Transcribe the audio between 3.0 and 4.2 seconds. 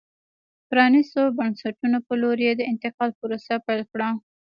پروسه پیل کړه.